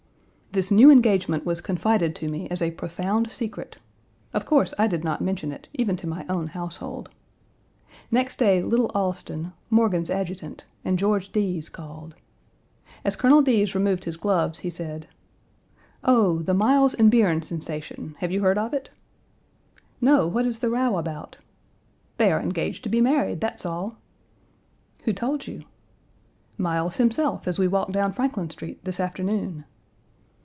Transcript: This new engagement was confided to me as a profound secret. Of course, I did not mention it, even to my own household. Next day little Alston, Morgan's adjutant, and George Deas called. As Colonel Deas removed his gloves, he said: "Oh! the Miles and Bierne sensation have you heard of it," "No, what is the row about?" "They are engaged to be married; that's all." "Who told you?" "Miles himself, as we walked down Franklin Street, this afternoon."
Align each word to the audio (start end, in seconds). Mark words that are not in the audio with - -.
This 0.53 0.69
new 0.69 0.91
engagement 0.91 1.45
was 1.45 1.61
confided 1.61 2.13
to 2.17 2.27
me 2.27 2.49
as 2.49 2.61
a 2.61 2.71
profound 2.71 3.31
secret. 3.31 3.77
Of 4.33 4.45
course, 4.45 4.73
I 4.77 4.85
did 4.85 5.01
not 5.01 5.21
mention 5.21 5.53
it, 5.53 5.69
even 5.75 5.95
to 5.95 6.07
my 6.07 6.25
own 6.27 6.47
household. 6.47 7.07
Next 8.11 8.35
day 8.37 8.61
little 8.61 8.87
Alston, 8.87 9.53
Morgan's 9.69 10.09
adjutant, 10.09 10.65
and 10.83 10.99
George 10.99 11.31
Deas 11.31 11.69
called. 11.69 12.15
As 13.05 13.15
Colonel 13.15 13.41
Deas 13.41 13.73
removed 13.73 14.03
his 14.03 14.17
gloves, 14.17 14.59
he 14.59 14.69
said: 14.69 15.07
"Oh! 16.03 16.39
the 16.39 16.53
Miles 16.53 16.93
and 16.93 17.09
Bierne 17.09 17.39
sensation 17.41 18.15
have 18.19 18.33
you 18.33 18.41
heard 18.41 18.57
of 18.57 18.73
it," 18.73 18.89
"No, 20.01 20.27
what 20.27 20.45
is 20.45 20.59
the 20.59 20.69
row 20.69 20.97
about?" 20.97 21.37
"They 22.17 22.29
are 22.29 22.41
engaged 22.41 22.83
to 22.83 22.89
be 22.89 22.99
married; 22.99 23.39
that's 23.39 23.65
all." 23.65 23.95
"Who 25.05 25.13
told 25.13 25.47
you?" 25.47 25.63
"Miles 26.57 26.97
himself, 26.97 27.47
as 27.47 27.57
we 27.57 27.69
walked 27.69 27.93
down 27.93 28.11
Franklin 28.11 28.49
Street, 28.49 28.83
this 28.83 28.99
afternoon." 28.99 29.63